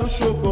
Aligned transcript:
quero 0.00 0.06
chocolate. 0.06 0.49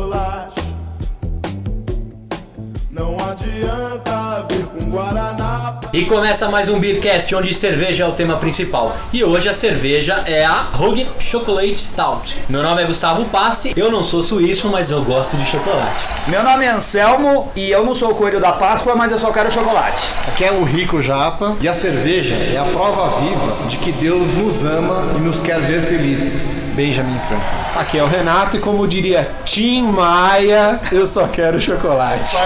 E 5.99 6.05
começa 6.05 6.49
mais 6.49 6.69
um 6.69 6.79
Beercast, 6.79 7.35
onde 7.35 7.53
cerveja 7.53 8.05
é 8.05 8.07
o 8.07 8.13
tema 8.13 8.37
principal. 8.37 8.97
E 9.13 9.25
hoje 9.25 9.49
a 9.49 9.53
cerveja 9.53 10.23
é 10.27 10.45
a 10.45 10.61
Rogue 10.73 11.09
Chocolate 11.19 11.77
Stout. 11.77 12.37
Meu 12.49 12.63
nome 12.63 12.81
é 12.81 12.87
Gustavo 12.87 13.25
Passi, 13.25 13.73
eu 13.77 13.91
não 13.91 14.05
sou 14.05 14.23
suíço, 14.23 14.69
mas 14.69 14.93
eu 14.93 15.03
gosto 15.03 15.37
de 15.37 15.45
chocolate. 15.45 16.05
Meu 16.29 16.45
nome 16.45 16.65
é 16.65 16.69
Anselmo 16.69 17.51
e 17.57 17.69
eu 17.69 17.85
não 17.85 17.97
sou 17.97 18.13
o 18.13 18.15
coelho 18.15 18.41
da 18.41 18.53
Páscoa, 18.53 18.95
mas 18.95 19.11
eu 19.11 19.19
só 19.19 19.33
quero 19.33 19.51
chocolate. 19.51 20.15
Aqui 20.29 20.45
é 20.45 20.53
o 20.53 20.63
Rico 20.63 21.03
Japa 21.03 21.57
e 21.61 21.67
a 21.67 21.73
cerveja 21.73 22.37
é 22.37 22.57
a 22.57 22.65
prova 22.67 23.19
viva 23.19 23.57
de 23.67 23.79
que 23.79 23.91
Deus 23.91 24.33
nos 24.35 24.65
ama 24.65 25.17
e 25.17 25.21
nos 25.21 25.43
quer 25.43 25.61
ver 25.63 25.83
felizes. 25.83 26.75
Benjamin 26.77 27.19
Franklin. 27.27 27.49
Aqui 27.75 27.99
é 27.99 28.05
o 28.05 28.07
Renato 28.07 28.57
e 28.57 28.61
como 28.61 28.87
diria 28.87 29.29
Tim 29.45 29.83
Maia, 29.83 30.79
eu 30.93 31.05
só 31.09 31.27
quero 31.27 31.59
chocolate. 31.59 32.37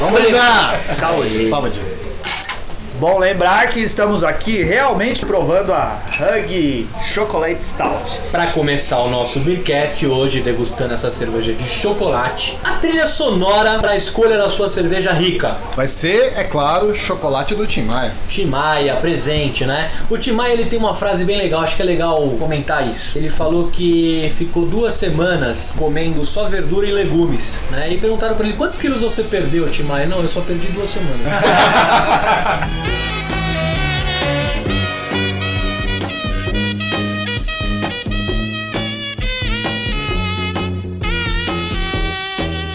Vamos 0.00 0.18
brindar! 0.18 0.80
Saúde. 0.94 1.46
Saúde. 1.46 2.05
Bom 2.98 3.18
lembrar 3.18 3.68
que 3.68 3.80
estamos 3.80 4.24
aqui 4.24 4.62
realmente 4.62 5.26
provando 5.26 5.70
a 5.70 6.00
Hug 6.18 6.88
Chocolate 6.98 7.62
Stout. 7.62 8.20
Para 8.30 8.46
começar 8.46 9.00
o 9.00 9.10
nosso 9.10 9.38
Beercast 9.40 10.06
hoje, 10.06 10.40
degustando 10.40 10.94
essa 10.94 11.12
cerveja 11.12 11.52
de 11.52 11.68
chocolate, 11.68 12.58
a 12.64 12.76
trilha 12.76 13.06
sonora 13.06 13.78
para 13.80 13.90
a 13.90 13.96
escolha 13.96 14.38
da 14.38 14.48
sua 14.48 14.70
cerveja 14.70 15.12
rica. 15.12 15.58
Vai 15.74 15.86
ser, 15.86 16.38
é 16.38 16.44
claro, 16.44 16.94
chocolate 16.96 17.54
do 17.54 17.66
Tim 17.66 17.82
Maia. 17.82 18.14
Tim 18.30 18.46
Maia, 18.46 18.96
presente, 18.96 19.66
né? 19.66 19.90
O 20.08 20.16
Tim 20.16 20.32
Maia 20.32 20.54
ele 20.54 20.64
tem 20.64 20.78
uma 20.78 20.94
frase 20.94 21.26
bem 21.26 21.36
legal, 21.36 21.60
acho 21.60 21.76
que 21.76 21.82
é 21.82 21.84
legal 21.84 22.26
comentar 22.38 22.88
isso. 22.88 23.18
Ele 23.18 23.28
falou 23.28 23.68
que 23.68 24.32
ficou 24.34 24.64
duas 24.64 24.94
semanas 24.94 25.74
comendo 25.76 26.24
só 26.24 26.48
verdura 26.48 26.86
e 26.86 26.92
legumes, 26.92 27.60
né? 27.70 27.92
E 27.92 27.98
perguntaram 27.98 28.34
para 28.34 28.46
ele 28.46 28.56
quantos 28.56 28.78
quilos 28.78 29.02
você 29.02 29.22
perdeu, 29.22 29.68
Tim 29.68 29.82
Maia? 29.82 30.06
Não, 30.06 30.22
eu 30.22 30.28
só 30.28 30.40
perdi 30.40 30.68
duas 30.68 30.88
semanas. 30.88 31.20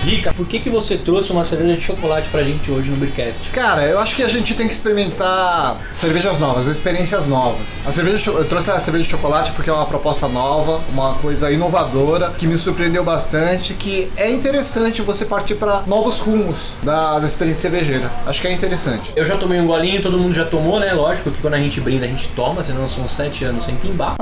Rica, 0.02 0.34
por 0.34 0.48
que, 0.48 0.60
que 0.60 0.70
você 0.70 0.98
trouxe 0.98 1.32
uma 1.32 1.44
cerveja 1.44 1.78
de 1.78 1.84
chocolate 1.84 2.28
pra 2.30 2.44
gente 2.44 2.72
hoje 2.72 2.90
no 2.90 2.98
Beercast? 2.98 3.50
Cara, 3.52 3.86
eu 3.86 4.00
acho 4.00 4.16
que 4.16 4.24
a 4.24 4.28
gente 4.28 4.56
tem 4.56 4.68
que 4.68 4.74
experimentar 4.74 5.78
cervejas 5.94 6.40
novas, 6.40 6.68
experiências 6.68 7.28
novas. 7.28 7.82
A 7.86 7.92
cerveja, 7.92 8.32
eu 8.32 8.46
trouxe 8.46 8.72
a 8.72 8.80
cerveja 8.80 9.04
de 9.06 9.10
chocolate 9.12 9.52
porque 9.52 9.70
é 9.70 9.74
uma 9.74 9.86
proposta 9.86 10.28
nova, 10.28 10.82
uma 10.92 11.14
coisa 11.16 11.52
inovadora, 11.52 12.32
que 12.32 12.48
me 12.48 12.58
surpreendeu 12.58 13.04
bastante, 13.04 13.76
que 13.76 14.12
é 14.18 14.32
interessante 14.32 15.04
você 15.04 15.24
partir 15.24 15.56
para 15.56 15.84
novos 15.86 16.20
rumos 16.20 16.74
da, 16.82 17.20
da 17.20 17.28
experiência 17.28 17.70
cervejeira. 17.70 18.12
Acho 18.26 18.42
que 18.42 18.48
é 18.48 18.52
interessante. 18.52 19.14
Eu 19.16 19.26
já 19.26 19.38
tomei 19.38 19.60
um 19.60 19.68
golinho, 19.68 20.02
todo 20.02 20.18
mundo 20.18 20.34
já 20.34 20.46
tomou, 20.46 20.80
né? 20.80 20.94
Lógico 20.94 21.30
que 21.30 21.42
quando 21.42 21.54
a 21.54 21.60
gente 21.60 21.80
brinda 21.80 22.06
a 22.06 22.08
gente 22.08 22.28
toma, 22.30 22.64
senão 22.64 22.88
são 22.88 23.08
sete 23.08 23.44
anos 23.44 23.66
sem 23.66 23.76
pimbar. 23.76 24.16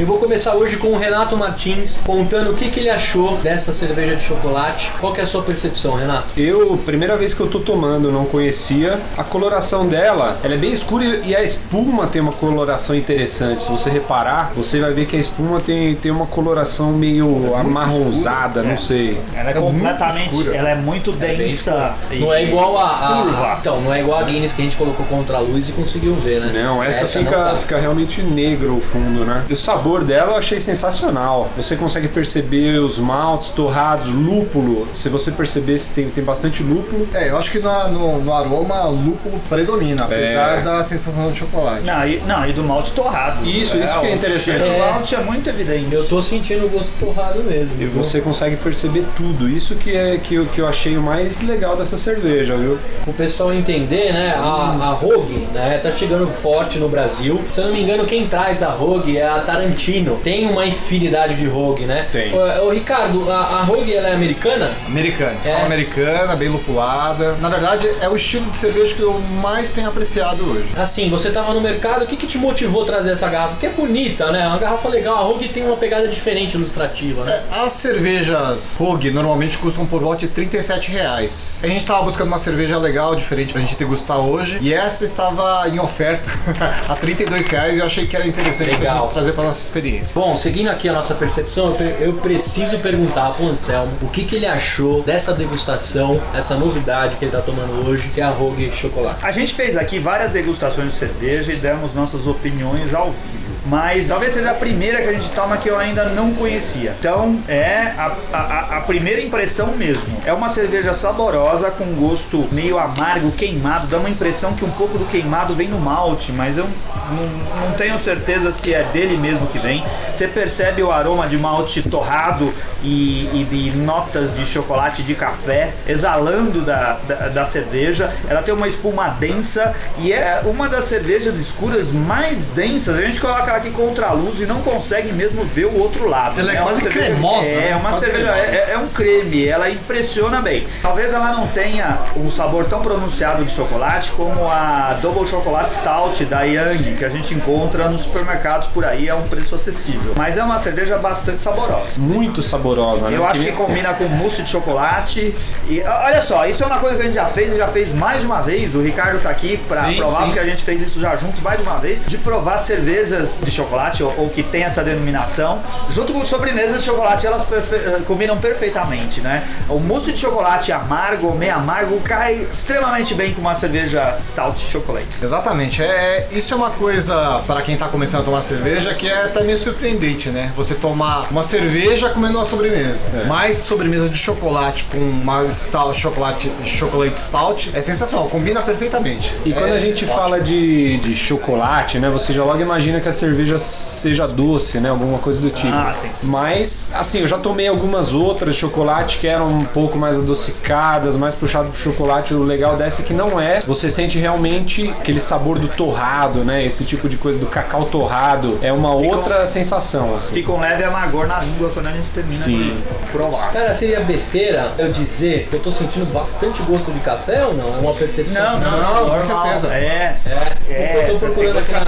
Eu 0.00 0.06
vou 0.06 0.16
começar 0.16 0.54
hoje 0.54 0.78
com 0.78 0.86
o 0.94 0.98
Renato 0.98 1.36
Martins 1.36 1.98
contando 2.06 2.52
o 2.52 2.54
que, 2.54 2.70
que 2.70 2.80
ele 2.80 2.88
achou 2.88 3.36
dessa 3.36 3.70
cerveja 3.70 4.16
de 4.16 4.22
chocolate. 4.22 4.90
Qual 4.98 5.12
que 5.12 5.20
é 5.20 5.24
a 5.24 5.26
sua 5.26 5.42
percepção, 5.42 5.94
Renato? 5.94 6.28
Eu, 6.40 6.78
primeira 6.86 7.18
vez 7.18 7.34
que 7.34 7.40
eu 7.40 7.48
tô 7.48 7.60
tomando, 7.60 8.10
não 8.10 8.24
conhecia. 8.24 8.98
A 9.18 9.22
coloração 9.22 9.86
dela, 9.86 10.38
ela 10.42 10.54
é 10.54 10.56
bem 10.56 10.72
escura 10.72 11.04
e 11.04 11.36
a 11.36 11.42
espuma 11.42 12.06
tem 12.06 12.22
uma 12.22 12.32
coloração 12.32 12.96
interessante. 12.96 13.64
Se 13.64 13.70
você 13.70 13.90
reparar, 13.90 14.52
você 14.56 14.80
vai 14.80 14.90
ver 14.94 15.04
que 15.04 15.16
a 15.16 15.18
espuma 15.18 15.60
tem, 15.60 15.94
tem 15.96 16.10
uma 16.10 16.24
coloração 16.24 16.92
meio 16.94 17.54
amarronzada, 17.54 18.62
não 18.62 18.78
sei. 18.78 19.20
Ela 19.36 19.50
é, 19.50 19.52
É 19.52 19.60
completamente, 19.60 20.32
escura. 20.34 20.56
ela 20.56 20.70
é 20.70 20.76
muito 20.76 21.12
bem 21.12 21.36
densa. 21.36 21.94
e- 22.10 22.20
Não 22.20 22.32
é 22.32 22.42
igual 22.42 22.78
a, 22.78 22.84
a- 22.90 23.22
Turva. 23.22 23.56
Então, 23.60 23.80
não 23.82 23.92
é 23.92 24.00
igual 24.00 24.18
a 24.18 24.22
Guinness 24.22 24.52
que 24.54 24.62
a 24.62 24.64
gente 24.64 24.76
colocou 24.76 25.04
contra 25.04 25.36
a 25.36 25.40
luz 25.40 25.68
e 25.68 25.72
conseguiu 25.72 26.14
ver, 26.14 26.40
né? 26.40 26.62
Não, 26.64 26.82
essa, 26.82 27.00
não 27.18 27.26
fica, 27.26 27.36
dá. 27.36 27.54
fica 27.56 27.78
realmente 27.78 28.22
negro 28.22 28.78
o 28.78 28.80
fundo, 28.80 29.26
né? 29.26 29.44
E 29.46 29.52
o 29.52 29.56
sabor 29.56 29.89
dela 29.98 30.32
eu 30.32 30.36
achei 30.36 30.60
sensacional. 30.60 31.48
Você 31.56 31.76
consegue 31.76 32.08
perceber 32.08 32.78
os 32.78 32.98
maltes 32.98 33.48
torrados, 33.50 34.06
lúpulo. 34.08 34.86
Se 34.94 35.08
você 35.08 35.30
perceber, 35.32 35.78
se 35.78 35.90
tem, 35.90 36.08
tem 36.08 36.22
bastante 36.24 36.62
lúpulo. 36.62 37.08
É, 37.12 37.30
eu 37.30 37.36
acho 37.36 37.50
que 37.50 37.58
no, 37.58 37.88
no, 37.88 38.20
no 38.20 38.32
aroma, 38.32 38.84
lúpulo 38.88 39.40
predomina, 39.48 40.04
apesar 40.04 40.58
É. 40.58 40.62
da 40.62 40.82
sensação 40.84 41.30
de 41.32 41.38
chocolate. 41.38 41.84
Não, 41.86 42.06
e, 42.06 42.18
não, 42.20 42.48
e 42.48 42.52
do 42.52 42.62
malte 42.62 42.92
torrado. 42.92 43.44
Isso, 43.44 43.76
isso 43.76 44.00
que 44.00 44.06
é 44.06 44.10
o 44.10 44.14
interessante. 44.14 44.60
do 44.64 44.70
É. 44.70 44.78
malte 44.92 45.14
é 45.14 45.20
muito 45.22 45.48
evidente. 45.50 45.92
Eu 45.94 46.06
tô 46.06 46.22
sentindo 46.22 46.66
o 46.66 46.68
gosto 46.68 46.92
torrado 46.98 47.42
mesmo. 47.42 47.70
E 47.80 47.86
você 47.86 48.20
consegue 48.20 48.56
perceber 48.56 49.04
tudo. 49.16 49.48
Isso 49.48 49.74
que 49.76 49.96
é 49.96 50.16
que, 50.18 50.34
eu- 50.36 50.46
que 50.46 50.60
eu 50.60 50.68
achei 50.68 50.96
o 50.96 51.02
mais 51.02 51.40
legal 51.42 51.76
dessa 51.76 51.98
cerveja, 51.98 52.56
viu? 52.56 52.78
O 53.06 53.12
pessoal 53.12 53.52
entender, 53.52 54.12
né? 54.12 54.34
A, 54.36 54.42
a 54.42 54.90
Rogue, 54.92 55.46
né? 55.52 55.78
Tá 55.82 55.90
chegando 55.90 56.26
forte 56.28 56.78
no 56.78 56.88
Brasil. 56.88 57.40
Se 57.48 57.60
eu 57.60 57.66
não 57.66 57.72
me 57.72 57.82
engano, 57.82 58.04
quem 58.04 58.26
traz 58.26 58.62
a 58.62 58.68
Rogue 58.68 59.16
é 59.16 59.26
a 59.26 59.38
Tarantino. 59.40 59.79
Tem 60.22 60.46
uma 60.46 60.66
infinidade 60.66 61.36
de 61.36 61.46
Rogue, 61.46 61.84
né? 61.86 62.06
Tem. 62.12 62.32
Ô, 62.34 62.66
ô, 62.66 62.70
Ricardo, 62.70 63.30
a, 63.30 63.36
a 63.36 63.62
Rogue 63.64 63.94
ela 63.94 64.08
é 64.08 64.14
americana? 64.14 64.70
Americana, 64.86 65.36
É. 65.44 65.48
escola 65.48 65.66
americana, 65.66 66.36
bem 66.36 66.48
lupulada. 66.48 67.32
Na 67.40 67.48
verdade, 67.48 67.88
é 68.00 68.08
o 68.08 68.14
estilo 68.16 68.50
de 68.50 68.56
cerveja 68.56 68.94
que 68.94 69.00
eu 69.02 69.18
mais 69.20 69.70
tenho 69.70 69.88
apreciado 69.88 70.44
hoje. 70.44 70.66
Assim, 70.76 71.08
você 71.08 71.30
tava 71.30 71.54
no 71.54 71.60
mercado, 71.60 72.04
o 72.04 72.06
que, 72.06 72.16
que 72.16 72.26
te 72.26 72.36
motivou 72.38 72.82
a 72.82 72.86
trazer 72.86 73.12
essa 73.12 73.28
garrafa? 73.28 73.56
Que 73.56 73.66
é 73.66 73.70
bonita, 73.70 74.30
né? 74.30 74.46
Uma 74.46 74.58
garrafa 74.58 74.88
legal. 74.88 75.14
A 75.16 75.20
Rogue 75.22 75.48
tem 75.48 75.64
uma 75.64 75.76
pegada 75.76 76.06
diferente 76.08 76.54
ilustrativa, 76.54 77.24
né? 77.24 77.32
É, 77.52 77.60
As 77.60 77.72
cervejas 77.72 78.76
Rogue 78.78 79.10
normalmente 79.10 79.58
custam 79.58 79.86
por 79.86 80.00
volta 80.02 80.20
de 80.20 80.28
37 80.28 80.90
reais. 80.90 81.60
A 81.62 81.66
gente 81.66 81.78
estava 81.80 82.02
buscando 82.02 82.28
uma 82.28 82.38
cerveja 82.38 82.78
legal, 82.78 83.14
diferente 83.14 83.52
pra 83.52 83.60
gente 83.60 83.76
degustar 83.76 84.18
hoje. 84.18 84.58
E 84.60 84.72
essa 84.74 85.04
estava 85.04 85.68
em 85.68 85.78
oferta 85.78 86.28
a 86.88 86.94
32 86.96 87.46
reais 87.48 87.76
e 87.76 87.80
eu 87.80 87.86
achei 87.86 88.06
que 88.06 88.16
era 88.16 88.26
interessante 88.26 88.70
pra 88.70 88.78
Legal. 88.78 89.04
gente 89.04 89.12
trazer 89.12 89.32
pra 89.32 89.44
nossa 89.44 89.69
experiência. 89.70 90.12
Bom, 90.14 90.34
seguindo 90.34 90.68
aqui 90.68 90.88
a 90.88 90.92
nossa 90.92 91.14
percepção, 91.14 91.68
eu 91.68 91.74
pre- 91.74 91.96
eu 92.00 92.12
preciso 92.14 92.78
perguntar 92.78 93.32
pro 93.32 93.46
Anselmo 93.48 93.92
o 94.02 94.08
que, 94.08 94.24
que 94.24 94.36
ele 94.36 94.46
achou 94.46 95.02
dessa 95.02 95.32
degustação, 95.32 96.20
essa 96.34 96.56
novidade 96.56 97.16
que 97.16 97.24
ele 97.24 97.32
tá 97.32 97.40
tomando 97.40 97.88
hoje, 97.88 98.08
que 98.08 98.20
é 98.20 98.24
a 98.24 98.30
Rogue 98.30 98.70
Chocolate. 98.72 99.24
A 99.24 99.30
gente 99.32 99.54
fez 99.54 99.76
aqui 99.76 99.98
várias 99.98 100.32
degustações 100.32 100.92
de 100.92 100.98
cerveja 100.98 101.52
e 101.52 101.56
demos 101.56 101.94
nossas 101.94 102.26
opiniões 102.26 102.92
ao 102.94 103.10
vivo. 103.10 103.39
Mas 103.70 104.08
talvez 104.08 104.32
seja 104.32 104.50
a 104.50 104.54
primeira 104.54 105.00
que 105.00 105.08
a 105.08 105.12
gente 105.12 105.30
toma 105.30 105.56
que 105.56 105.70
eu 105.70 105.78
ainda 105.78 106.06
não 106.06 106.32
conhecia. 106.34 106.92
Então 106.98 107.38
é 107.46 107.92
a, 107.96 108.12
a- 108.32 108.78
a 108.78 108.80
primeira 108.80 109.20
impressão 109.22 109.68
mesmo. 109.76 110.18
É 110.26 110.32
uma 110.32 110.48
cerveja 110.48 110.92
saborosa 110.92 111.70
com 111.70 111.84
gosto 111.94 112.48
meio 112.50 112.78
amargo, 112.80 113.30
queimado. 113.30 113.86
Dá 113.86 113.98
uma 113.98 114.10
impressão 114.10 114.54
que 114.54 114.64
um 114.64 114.70
pouco 114.72 114.98
do 114.98 115.04
queimado 115.04 115.54
vem 115.54 115.68
no 115.68 115.78
malte, 115.78 116.32
mas 116.32 116.58
eu 116.58 116.64
não, 116.64 117.66
não 117.68 117.72
tenho 117.76 117.96
certeza 117.96 118.50
se 118.50 118.74
é 118.74 118.82
dele 118.92 119.16
mesmo 119.16 119.46
que 119.46 119.58
vem. 119.60 119.84
Você 120.12 120.26
percebe 120.26 120.82
o 120.82 120.90
aroma 120.90 121.28
de 121.28 121.38
malte 121.38 121.80
torrado 121.88 122.52
e, 122.82 123.30
e 123.40 123.44
de 123.48 123.78
notas 123.78 124.34
de 124.34 124.44
chocolate 124.46 125.04
de 125.04 125.14
café 125.14 125.72
exalando 125.86 126.62
da, 126.62 126.94
da, 127.06 127.14
da 127.28 127.44
cerveja. 127.44 128.12
Ela 128.28 128.42
tem 128.42 128.52
uma 128.52 128.66
espuma 128.66 129.10
densa 129.10 129.72
e 129.98 130.12
é 130.12 130.40
uma 130.44 130.68
das 130.68 130.86
cervejas 130.86 131.36
escuras 131.38 131.92
mais 131.92 132.46
densas. 132.48 132.98
A 132.98 133.02
gente 133.02 133.20
coloca 133.20 133.59
aqui 133.60 133.70
contra 133.70 134.08
a 134.08 134.12
luz 134.12 134.40
e 134.40 134.46
não 134.46 134.60
consegue 134.60 135.12
mesmo 135.12 135.44
ver 135.44 135.66
o 135.66 135.78
outro 135.80 136.08
lado. 136.08 136.40
Ela 136.40 136.52
é 136.52 136.56
uma 136.60 136.64
quase 136.70 136.82
cerveja- 136.82 137.06
cremosa, 137.12 137.46
É, 137.46 137.70
né? 137.70 137.76
uma 137.76 137.92
cerveja. 137.92 138.30
É, 138.30 138.70
é 138.72 138.78
um 138.78 138.88
creme, 138.88 139.46
ela 139.46 139.70
impressiona 139.70 140.40
bem. 140.40 140.66
Talvez 140.82 141.12
ela 141.12 141.32
não 141.32 141.46
tenha 141.48 141.98
um 142.16 142.28
sabor 142.30 142.64
tão 142.66 142.80
pronunciado 142.82 143.44
de 143.44 143.50
chocolate 143.50 144.10
como 144.12 144.48
a 144.48 144.98
Double 145.02 145.26
Chocolate 145.26 145.72
Stout 145.72 146.24
da 146.24 146.42
Yang, 146.42 146.96
que 146.96 147.04
a 147.04 147.08
gente 147.08 147.34
encontra 147.34 147.88
nos 147.88 148.02
supermercados 148.02 148.68
por 148.68 148.84
aí 148.84 149.08
a 149.08 149.14
um 149.16 149.22
preço 149.22 149.54
acessível. 149.54 150.14
Mas 150.16 150.36
é 150.36 150.42
uma 150.42 150.58
cerveja 150.58 150.96
bastante 150.98 151.40
saborosa. 151.42 151.98
Muito 151.98 152.42
saborosa, 152.42 153.08
né? 153.10 153.16
Eu 153.16 153.26
acho 153.26 153.40
que 153.42 153.52
combina 153.52 153.92
com 153.94 154.04
mousse 154.04 154.42
de 154.42 154.48
chocolate. 154.50 155.34
E 155.68 155.80
olha 155.82 156.20
só, 156.22 156.46
isso 156.46 156.62
é 156.62 156.66
uma 156.66 156.78
coisa 156.78 156.96
que 156.96 157.02
a 157.02 157.04
gente 157.06 157.14
já 157.14 157.26
fez 157.26 157.52
e 157.52 157.56
já 157.56 157.68
fez 157.68 157.92
mais 157.92 158.20
de 158.20 158.26
uma 158.26 158.40
vez. 158.42 158.74
O 158.74 158.80
Ricardo 158.80 159.20
tá 159.22 159.30
aqui 159.30 159.56
pra 159.68 159.84
Sim, 159.84 159.96
provar, 159.96 160.18
sim. 160.20 160.24
porque 160.26 160.40
a 160.40 160.44
gente 160.44 160.62
fez 160.62 160.80
isso 160.82 161.00
já 161.00 161.16
juntos 161.16 161.40
mais 161.40 161.58
de 161.58 161.62
uma 161.66 161.78
vez, 161.78 162.02
de 162.04 162.18
provar 162.18 162.58
cervejas 162.58 163.38
de 163.44 163.50
chocolate 163.50 164.02
ou, 164.02 164.12
ou 164.18 164.28
que 164.30 164.42
tem 164.42 164.62
essa 164.62 164.82
denominação, 164.82 165.60
junto 165.88 166.12
com 166.12 166.24
sobremesa 166.24 166.78
de 166.78 166.84
chocolate, 166.84 167.26
elas 167.26 167.42
perfe- 167.44 167.74
eh, 167.76 168.00
combinam 168.06 168.36
perfeitamente, 168.38 169.20
né? 169.20 169.42
O 169.68 169.78
mousse 169.78 170.12
de 170.12 170.18
chocolate 170.18 170.72
amargo 170.72 171.28
ou 171.28 171.34
meio 171.34 171.54
amargo 171.54 171.98
cai 172.00 172.46
extremamente 172.52 173.14
bem 173.14 173.32
com 173.34 173.40
uma 173.40 173.54
cerveja 173.54 174.18
stout 174.22 174.60
chocolate. 174.60 175.06
Exatamente, 175.22 175.82
é, 175.82 176.28
isso 176.32 176.52
é 176.54 176.56
uma 176.56 176.70
coisa 176.70 177.42
para 177.46 177.62
quem 177.62 177.76
tá 177.76 177.88
começando 177.88 178.22
a 178.22 178.24
tomar 178.24 178.42
cerveja 178.42 178.94
que 178.94 179.08
é 179.08 179.24
até 179.24 179.42
meio 179.42 179.58
surpreendente, 179.58 180.28
né? 180.30 180.52
Você 180.56 180.74
tomar 180.74 181.26
uma 181.30 181.42
cerveja 181.42 182.10
comendo 182.10 182.38
uma 182.38 182.44
sobremesa. 182.44 183.08
Mais 183.26 183.56
sobremesa 183.58 184.08
de 184.08 184.16
chocolate 184.18 184.84
com 184.84 184.98
uma 184.98 185.48
stout, 185.50 185.98
chocolate, 185.98 186.50
chocolate 186.64 187.20
stout 187.20 187.70
é 187.74 187.80
sensacional, 187.82 188.28
combina 188.28 188.62
perfeitamente. 188.62 189.34
E 189.44 189.52
quando 189.52 189.68
É 189.70 189.76
a 189.76 189.78
gente 189.80 190.04
ótimo. 190.04 190.12
fala 190.14 190.40
de, 190.40 190.98
de 190.98 191.14
chocolate, 191.16 191.98
né? 191.98 192.08
Você 192.10 192.32
já 192.32 192.44
logo 192.44 192.60
imagina 192.60 193.00
que 193.00 193.08
a 193.08 193.12
cerveja 193.12 193.29
cerveja 193.30 193.58
seja 193.58 194.26
doce, 194.26 194.78
né? 194.80 194.90
Alguma 194.90 195.18
coisa 195.18 195.40
do 195.40 195.50
tipo. 195.50 195.72
Ah, 195.74 195.92
sim, 195.94 196.10
sim. 196.14 196.26
Mas, 196.26 196.90
assim, 196.94 197.20
eu 197.20 197.28
já 197.28 197.38
tomei 197.38 197.68
algumas 197.68 198.12
outras 198.12 198.54
de 198.54 198.60
chocolate 198.60 199.18
que 199.18 199.26
eram 199.26 199.46
um 199.48 199.64
pouco 199.64 199.96
mais 199.96 200.18
adocicadas, 200.18 201.16
mais 201.16 201.34
puxado 201.34 201.68
pro 201.70 201.78
chocolate. 201.78 202.34
O 202.34 202.42
legal 202.42 202.76
dessa 202.76 203.02
é 203.02 203.04
que 203.04 203.14
não 203.14 203.40
é. 203.40 203.60
Você 203.60 203.88
sente 203.90 204.18
realmente 204.18 204.88
aquele 204.90 205.20
sabor 205.20 205.58
do 205.58 205.68
torrado, 205.68 206.44
né? 206.44 206.64
Esse 206.64 206.84
tipo 206.84 207.08
de 207.08 207.16
coisa 207.16 207.38
do 207.38 207.46
cacau 207.46 207.84
torrado. 207.86 208.58
É 208.62 208.72
uma 208.72 208.96
Fica 208.96 209.14
um- 209.14 209.16
outra 209.18 209.46
sensação, 209.46 210.14
assim. 210.16 210.34
Fica 210.34 210.52
um 210.52 210.60
leve 210.60 210.84
amargor 210.84 211.26
na 211.26 211.38
língua 211.40 211.70
quando 211.72 211.86
a 211.86 211.92
gente 211.92 212.08
termina 212.10 212.42
Sim. 212.42 212.76
de 213.04 213.10
provar. 213.12 213.52
Cara, 213.52 213.74
seria 213.74 214.00
besteira 214.00 214.72
eu 214.78 214.90
dizer 214.92 215.46
que 215.48 215.56
eu 215.56 215.60
tô 215.60 215.70
sentindo 215.72 216.06
bastante 216.12 216.62
gosto 216.62 216.90
de 216.92 217.00
café 217.00 217.44
ou 217.44 217.54
não? 217.54 217.74
É 217.76 217.78
uma 217.78 217.94
percepção? 217.94 218.58
Não, 218.58 218.70
não, 218.70 218.80
Não, 218.82 219.06
não, 219.08 219.18
com 219.18 219.24
certeza. 219.24 219.68
É. 219.72 220.14
É, 220.26 220.72
É, 220.72 221.04
eu 221.08 221.12
tô 221.14 221.18
procurando 221.26 221.58
aqui 221.58 221.72
na... 221.72 221.80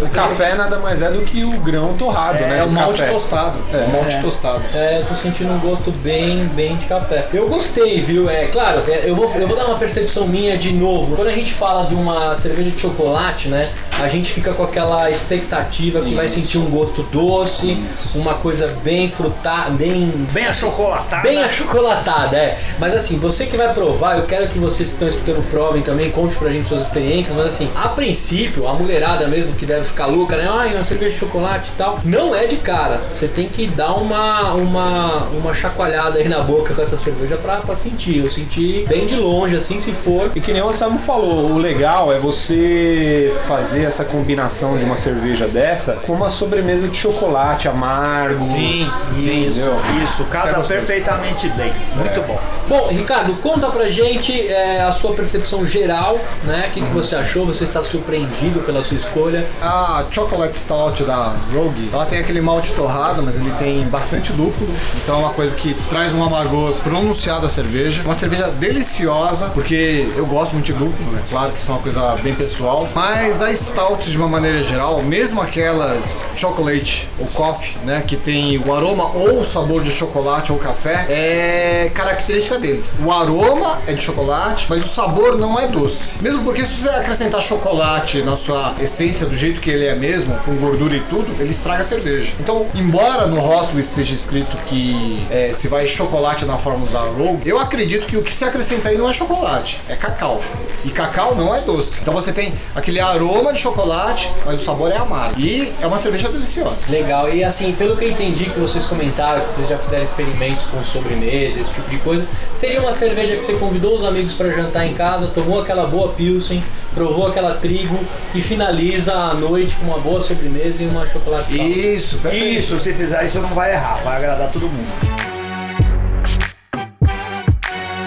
O 0.00 0.08
café 0.10 0.54
nada 0.62 0.78
mais 0.78 1.02
é 1.02 1.10
do 1.10 1.20
que 1.22 1.44
o 1.44 1.52
grão 1.60 1.94
torrado, 1.94 2.38
né? 2.38 2.60
É 2.60 2.64
o 2.64 2.70
malte 2.70 3.00
café. 3.00 3.12
tostado. 3.12 3.58
É. 3.72 3.76
O 3.76 3.92
malte 3.92 4.20
tostado. 4.20 4.62
É, 4.74 5.00
eu 5.00 5.06
tô 5.06 5.14
sentindo 5.14 5.52
um 5.52 5.58
gosto 5.58 5.90
bem, 5.90 6.46
bem 6.54 6.76
de 6.76 6.86
café. 6.86 7.26
Eu 7.32 7.48
gostei, 7.48 8.00
viu? 8.00 8.28
É 8.28 8.46
claro, 8.46 8.82
é, 8.88 9.08
eu 9.08 9.14
vou, 9.14 9.30
eu 9.34 9.46
vou 9.48 9.56
dar 9.56 9.66
uma 9.66 9.78
percepção 9.78 10.26
minha 10.26 10.56
de 10.56 10.72
novo. 10.72 11.16
Quando 11.16 11.28
a 11.28 11.34
gente 11.34 11.52
fala 11.52 11.86
de 11.86 11.94
uma 11.94 12.34
cerveja 12.36 12.70
de 12.70 12.80
chocolate, 12.80 13.48
né? 13.48 13.68
A 14.00 14.08
gente 14.08 14.32
fica 14.32 14.52
com 14.52 14.62
aquela 14.62 15.10
expectativa 15.10 16.00
que 16.00 16.14
vai 16.14 16.26
sentir 16.26 16.58
um 16.58 16.68
gosto 16.70 17.02
doce, 17.04 17.78
uma 18.14 18.34
coisa 18.34 18.78
bem 18.82 19.08
frutada, 19.08 19.70
bem. 19.70 20.10
Bem 20.32 20.46
achocolatada. 20.46 21.22
Bem 21.22 21.42
achocolatada, 21.42 22.36
é. 22.36 22.58
Mas 22.78 22.94
assim, 22.94 23.18
você 23.18 23.46
que 23.46 23.56
vai 23.56 23.72
provar, 23.72 24.18
eu 24.18 24.24
quero 24.24 24.48
que 24.48 24.58
vocês 24.58 24.88
que 24.88 24.94
estão 24.94 25.08
escutando 25.08 25.42
provem 25.50 25.82
também, 25.82 26.10
conte 26.10 26.36
pra 26.36 26.50
gente 26.50 26.66
suas 26.66 26.82
experiências, 26.82 27.36
mas 27.36 27.46
assim, 27.46 27.70
a 27.74 27.88
princípio, 27.88 28.66
a 28.66 28.74
mulherada 28.74 29.26
mesmo 29.28 29.54
que 29.54 29.66
deve 29.66 29.84
ficar 29.84 30.06
louca, 30.06 30.36
né? 30.36 30.48
Ai, 30.54 30.74
uma 30.74 30.84
cerveja 30.84 31.12
de 31.12 31.18
chocolate 31.18 31.70
e 31.74 31.78
tal. 31.78 31.98
Não 32.04 32.34
é 32.34 32.46
de 32.46 32.58
cara. 32.58 33.00
Você 33.10 33.26
tem 33.26 33.48
que 33.48 33.66
dar 33.66 33.94
uma, 33.94 34.52
uma, 34.52 35.16
uma 35.28 35.54
chacoalhada 35.54 36.18
aí 36.18 36.28
na 36.28 36.40
boca 36.40 36.74
com 36.74 36.82
essa 36.82 36.98
cerveja 36.98 37.38
pra, 37.38 37.56
pra 37.56 37.74
sentir. 37.74 38.18
Eu 38.18 38.28
senti 38.28 38.84
bem 38.86 39.06
de 39.06 39.16
longe, 39.16 39.56
assim, 39.56 39.80
se 39.80 39.92
for. 39.92 40.30
E 40.34 40.40
que 40.40 40.52
nem 40.52 40.60
o 40.60 40.68
Anselmo 40.68 40.98
falou, 40.98 41.52
o 41.52 41.58
legal 41.58 42.12
é 42.12 42.18
você 42.18 43.34
fazer 43.48 43.84
essa 43.84 44.04
combinação 44.04 44.76
de 44.76 44.84
uma 44.84 44.96
cerveja 44.96 45.48
dessa 45.48 45.94
com 45.94 46.12
uma 46.12 46.28
sobremesa 46.28 46.86
de 46.86 46.98
chocolate 46.98 47.66
amargo. 47.66 48.42
Sim, 48.42 48.90
sim, 49.16 49.46
isso, 49.46 49.72
isso. 50.02 50.24
Casa 50.24 50.60
perfeitamente 50.60 51.48
bem. 51.50 51.72
Muito 51.96 52.20
bom. 52.26 52.38
Bom, 52.68 52.88
Ricardo, 52.88 53.34
conta 53.36 53.68
pra 53.70 53.90
gente 53.90 54.48
é, 54.48 54.82
a 54.82 54.92
sua 54.92 55.12
percepção 55.14 55.66
geral, 55.66 56.20
né? 56.44 56.66
O 56.68 56.70
que, 56.72 56.80
que 56.80 56.92
você 56.92 57.16
achou? 57.16 57.46
Você 57.46 57.64
está 57.64 57.82
surpreendido 57.82 58.60
pela 58.60 58.84
sua 58.84 58.96
escolha? 58.96 59.46
A 59.60 60.04
Chocolate 60.10 60.41
Stout 60.52 61.04
da 61.04 61.36
Rogue, 61.52 61.90
ela 61.92 62.06
tem 62.06 62.18
aquele 62.18 62.40
malte 62.40 62.72
torrado, 62.72 63.22
mas 63.22 63.36
ele 63.36 63.50
tem 63.58 63.84
bastante 63.84 64.32
lúpulo, 64.32 64.72
então 65.02 65.16
é 65.16 65.18
uma 65.18 65.32
coisa 65.32 65.54
que 65.56 65.74
traz 65.88 66.12
um 66.12 66.22
amargor 66.22 66.72
pronunciado 66.82 67.46
à 67.46 67.48
cerveja. 67.48 68.02
Uma 68.02 68.14
cerveja 68.14 68.48
deliciosa, 68.48 69.50
porque 69.50 70.08
eu 70.16 70.26
gosto 70.26 70.52
muito 70.52 70.66
de 70.66 70.72
lúpulo, 70.72 71.16
é 71.16 71.22
claro 71.30 71.52
que 71.52 71.58
isso 71.58 71.70
é 71.70 71.74
uma 71.74 71.82
coisa 71.82 72.16
bem 72.22 72.34
pessoal, 72.34 72.88
mas 72.94 73.42
a 73.42 73.54
Stout 73.54 74.10
de 74.10 74.16
uma 74.16 74.28
maneira 74.28 74.62
geral, 74.62 75.02
mesmo 75.02 75.40
aquelas 75.40 76.28
chocolate 76.36 77.08
ou 77.18 77.26
coffee, 77.26 77.76
né, 77.84 78.02
que 78.06 78.16
tem 78.16 78.58
o 78.58 78.72
aroma 78.72 79.10
ou 79.14 79.44
sabor 79.44 79.82
de 79.82 79.90
chocolate 79.90 80.52
ou 80.52 80.58
café, 80.58 81.06
é 81.08 81.90
característica 81.94 82.58
deles. 82.58 82.94
O 83.04 83.10
aroma 83.10 83.80
é 83.86 83.92
de 83.92 84.02
chocolate, 84.02 84.66
mas 84.68 84.84
o 84.84 84.88
sabor 84.88 85.38
não 85.38 85.58
é 85.58 85.66
doce. 85.66 86.22
Mesmo 86.22 86.42
porque 86.44 86.62
se 86.62 86.82
você 86.82 86.88
acrescentar 86.88 87.40
chocolate 87.40 88.22
na 88.22 88.36
sua 88.36 88.74
essência 88.80 89.26
do 89.26 89.36
jeito 89.36 89.60
que 89.60 89.70
ele 89.70 89.86
é 89.86 89.94
mesmo, 89.94 90.31
com 90.44 90.54
gordura 90.56 90.96
e 90.96 91.00
tudo, 91.00 91.34
ele 91.40 91.50
estraga 91.50 91.82
a 91.82 91.84
cerveja. 91.84 92.32
Então, 92.40 92.66
embora 92.74 93.26
no 93.26 93.40
rótulo 93.40 93.78
esteja 93.78 94.14
escrito 94.14 94.56
que 94.66 95.26
é, 95.30 95.52
se 95.52 95.68
vai 95.68 95.86
chocolate 95.86 96.44
na 96.44 96.58
fórmula 96.58 96.90
da 96.90 97.00
Rogue, 97.00 97.48
eu 97.48 97.58
acredito 97.58 98.06
que 98.06 98.16
o 98.16 98.22
que 98.22 98.32
se 98.32 98.44
acrescenta 98.44 98.88
aí 98.88 98.98
não 98.98 99.08
é 99.08 99.12
chocolate, 99.12 99.80
é 99.88 99.96
cacau. 99.96 100.42
E 100.84 100.90
cacau 100.90 101.34
não 101.36 101.54
é 101.54 101.60
doce. 101.60 102.00
Então 102.02 102.12
você 102.12 102.32
tem 102.32 102.52
aquele 102.74 102.98
aroma 102.98 103.52
de 103.52 103.60
chocolate, 103.60 104.30
mas 104.44 104.60
o 104.60 104.64
sabor 104.64 104.90
é 104.90 104.96
amargo. 104.96 105.38
E 105.38 105.72
é 105.80 105.86
uma 105.86 105.98
cerveja 105.98 106.28
deliciosa. 106.28 106.88
Legal, 106.88 107.28
e 107.32 107.44
assim, 107.44 107.72
pelo 107.72 107.96
que 107.96 108.04
eu 108.04 108.10
entendi 108.10 108.46
que 108.46 108.58
vocês 108.58 108.84
comentaram, 108.86 109.42
que 109.42 109.52
vocês 109.52 109.68
já 109.68 109.78
fizeram 109.78 110.02
experimentos 110.02 110.64
com 110.64 110.82
sobremesa, 110.82 111.60
esse 111.60 111.72
tipo 111.72 111.88
de 111.88 111.98
coisa, 111.98 112.26
seria 112.52 112.80
uma 112.80 112.92
cerveja 112.92 113.36
que 113.36 113.42
você 113.42 113.54
convidou 113.54 113.96
os 113.96 114.04
amigos 114.04 114.34
para 114.34 114.50
jantar 114.50 114.86
em 114.86 114.94
casa, 114.94 115.28
tomou 115.28 115.60
aquela 115.60 115.86
boa 115.86 116.08
pilsen, 116.12 116.62
provou 116.94 117.26
aquela 117.26 117.54
trigo 117.54 117.98
e 118.34 118.40
finaliza 118.40 119.14
a 119.14 119.34
noite 119.34 119.74
com 119.76 119.86
uma 119.86 119.98
boa 119.98 120.20
sobremesa 120.22 120.82
e 120.82 120.86
uma 120.86 121.06
chocolate. 121.06 121.54
Isso, 121.56 122.18
perfeito. 122.18 122.58
Isso, 122.58 122.78
se 122.78 122.94
fizer 122.94 123.24
isso 123.24 123.40
não 123.40 123.50
vai 123.50 123.72
errar, 123.72 124.00
vai 124.02 124.16
agradar 124.16 124.50
todo 124.50 124.68
mundo. 124.68 125.21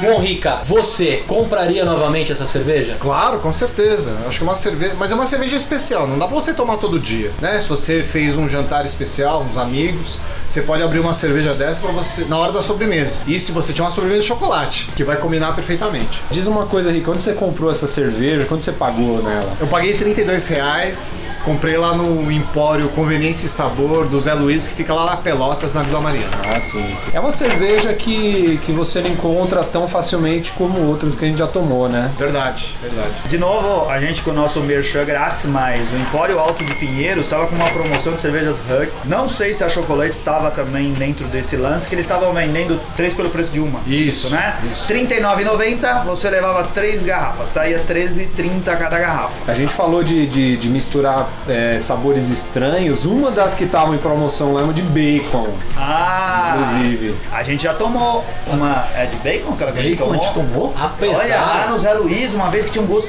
Bom, 0.01 0.19
Rica, 0.19 0.61
você 0.63 1.23
compraria 1.27 1.85
novamente 1.85 2.31
essa 2.31 2.45
cerveja? 2.45 2.97
Claro, 2.99 3.39
com 3.39 3.53
certeza. 3.53 4.17
Acho 4.27 4.39
que 4.39 4.43
é 4.43 4.47
uma 4.47 4.55
cerveja. 4.55 4.95
Mas 4.97 5.11
é 5.11 5.15
uma 5.15 5.27
cerveja 5.27 5.55
especial, 5.55 6.07
não 6.07 6.19
dá 6.19 6.27
pra 6.27 6.35
você 6.35 6.53
tomar 6.53 6.77
todo 6.77 6.99
dia. 6.99 7.31
Né? 7.41 7.59
Se 7.59 7.69
você 7.69 8.03
fez 8.03 8.37
um 8.37 8.47
jantar 8.47 8.85
especial, 8.85 9.43
uns 9.43 9.57
amigos, 9.57 10.19
você 10.47 10.61
pode 10.61 10.83
abrir 10.83 10.99
uma 10.99 11.13
cerveja 11.13 11.53
dessa 11.53 11.81
para 11.81 11.91
você 11.91 12.25
na 12.25 12.37
hora 12.37 12.51
da 12.51 12.61
sobremesa. 12.61 13.23
E 13.27 13.39
se 13.39 13.51
você 13.51 13.73
tiver 13.73 13.85
uma 13.85 13.91
sobremesa 13.91 14.21
de 14.21 14.27
chocolate, 14.27 14.89
que 14.95 15.03
vai 15.03 15.17
combinar 15.17 15.53
perfeitamente. 15.53 16.21
Diz 16.29 16.45
uma 16.47 16.65
coisa, 16.65 16.91
Rick, 16.91 17.05
quando 17.05 17.21
você 17.21 17.33
comprou 17.33 17.71
essa 17.71 17.87
cerveja, 17.87 18.45
quanto 18.45 18.63
você 18.63 18.71
pagou 18.71 19.21
nela? 19.23 19.53
Eu 19.59 19.67
paguei 19.67 19.97
32 19.97 20.47
reais, 20.49 21.29
comprei 21.43 21.77
lá 21.77 21.95
no 21.95 22.31
Empório 22.31 22.89
Conveniência 22.89 23.45
e 23.47 23.49
Sabor 23.49 24.07
do 24.07 24.19
Zé 24.19 24.33
Luiz, 24.33 24.67
que 24.67 24.75
fica 24.75 24.93
lá 24.93 25.05
na 25.05 25.17
Pelotas, 25.17 25.73
na 25.73 25.83
Vila 25.83 26.01
Mariana. 26.01 26.31
Ah, 26.45 26.59
sim, 26.61 26.85
sim. 26.95 27.11
É 27.13 27.19
uma 27.19 27.31
cerveja 27.31 27.93
que, 27.93 28.59
que 28.65 28.71
você 28.71 29.01
não 29.01 29.09
encontra 29.09 29.63
tão 29.63 29.84
facilmente 29.87 30.51
como 30.53 30.79
outras 30.87 31.15
que 31.15 31.25
a 31.25 31.27
gente 31.27 31.37
já 31.37 31.47
tomou, 31.47 31.87
né? 31.89 32.11
Verdade, 32.17 32.75
verdade. 32.81 33.11
De 33.27 33.37
novo, 33.37 33.89
a 33.89 33.99
gente 33.99 34.21
com 34.21 34.31
o 34.31 34.33
nosso 34.33 34.59
merchan 34.61 35.05
grátis, 35.05 35.45
mas 35.45 35.91
o 35.93 35.97
Empório 35.97 36.39
Alto 36.39 36.63
de 36.63 36.75
Pinheiros 36.75 37.25
estava 37.25 37.47
com 37.47 37.55
uma 37.55 37.69
promoção 37.69 38.13
de 38.13 38.21
cervejas 38.21 38.55
Hug. 38.69 38.91
Não 39.05 39.27
sei 39.27 39.53
se 39.53 39.63
a 39.63 39.69
Chocolate 39.69 40.11
estava 40.11 40.51
também 40.51 40.93
dentro 40.93 41.25
desse 41.27 41.55
lance, 41.55 41.87
que 41.87 41.95
eles 41.95 42.05
estavam 42.05 42.33
vendendo 42.33 42.79
três 42.95 43.13
pelo 43.13 43.29
preço 43.29 43.51
de 43.51 43.59
uma. 43.59 43.79
Isso, 43.87 44.29
né? 44.29 44.55
isso. 44.71 44.91
R$ 44.91 45.05
39,90, 45.07 46.03
você 46.05 46.29
levava 46.29 46.63
três 46.73 47.03
garrafas, 47.03 47.49
saía 47.49 47.83
13,30 47.87 48.63
cada 48.77 48.97
garrafa. 48.99 49.51
A 49.51 49.53
gente 49.53 49.73
falou 49.73 50.03
de, 50.03 50.25
de, 50.27 50.57
de 50.57 50.69
misturar 50.69 51.29
é, 51.47 51.77
sabores 51.79 52.29
estranhos. 52.29 53.05
Uma 53.05 53.31
das 53.31 53.53
que 53.53 53.63
estavam 53.63 53.95
em 53.95 53.97
promoção 53.97 54.53
lá 54.53 54.61
é 54.61 54.63
uma 54.63 54.73
de 54.73 54.81
bacon, 54.81 55.49
Ah! 55.77 56.55
inclusive. 56.57 57.15
A 57.31 57.43
gente 57.43 57.63
já 57.63 57.73
tomou 57.73 58.23
uma. 58.47 58.87
É 58.95 59.05
de 59.05 59.15
bacon 59.17 59.53
aquela 59.53 59.71
que 59.75 59.79
a 59.79 59.83
gente 59.83 59.97
Bacon, 59.97 60.11
a 60.11 60.17
gente 60.17 60.33
tomou? 60.33 60.73
Olha, 60.75 60.79
lá 60.79 60.85
Apesar. 60.85 61.67
no 61.69 61.79
Zé 61.79 61.93
Luiz, 61.93 62.33
uma 62.33 62.49
vez 62.49 62.65
que 62.65 62.71
tinha 62.71 62.83
um 62.83 62.87
gosto 62.87 63.07